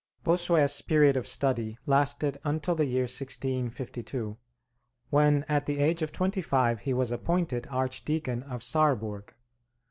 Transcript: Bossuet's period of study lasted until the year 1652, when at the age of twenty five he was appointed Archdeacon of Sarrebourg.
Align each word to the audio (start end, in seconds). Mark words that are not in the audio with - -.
Bossuet's 0.23 0.81
period 0.81 1.15
of 1.15 1.27
study 1.27 1.77
lasted 1.85 2.39
until 2.43 2.73
the 2.73 2.87
year 2.87 3.03
1652, 3.03 4.35
when 5.11 5.45
at 5.47 5.67
the 5.67 5.77
age 5.77 6.01
of 6.01 6.11
twenty 6.11 6.41
five 6.41 6.79
he 6.79 6.91
was 6.91 7.11
appointed 7.11 7.67
Archdeacon 7.69 8.41
of 8.41 8.61
Sarrebourg. 8.63 9.31